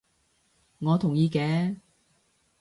[0.79, 1.77] 我同意嘅